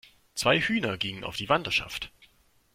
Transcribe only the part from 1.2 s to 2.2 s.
auf die Wanderschaft!